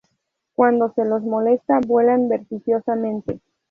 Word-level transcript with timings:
Cuando 0.55 0.91
se 0.95 1.05
los 1.05 1.21
molesta, 1.21 1.79
vuelan 1.85 2.27
vertiginosamente. 2.27 3.39